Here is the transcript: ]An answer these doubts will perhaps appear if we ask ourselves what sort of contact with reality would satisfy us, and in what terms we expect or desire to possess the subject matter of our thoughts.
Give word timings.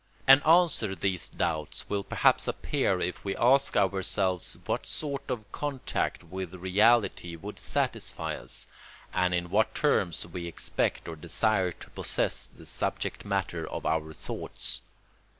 ]An 0.27 0.41
answer 0.41 0.95
these 0.95 1.29
doubts 1.29 1.87
will 1.87 2.03
perhaps 2.03 2.47
appear 2.47 2.99
if 2.99 3.23
we 3.23 3.35
ask 3.37 3.77
ourselves 3.77 4.57
what 4.65 4.87
sort 4.87 5.29
of 5.29 5.51
contact 5.51 6.23
with 6.23 6.55
reality 6.55 7.35
would 7.35 7.59
satisfy 7.59 8.35
us, 8.35 8.65
and 9.13 9.31
in 9.31 9.51
what 9.51 9.75
terms 9.75 10.25
we 10.25 10.47
expect 10.47 11.07
or 11.07 11.15
desire 11.15 11.71
to 11.73 11.89
possess 11.91 12.47
the 12.47 12.65
subject 12.65 13.25
matter 13.25 13.69
of 13.69 13.85
our 13.85 14.11
thoughts. 14.11 14.81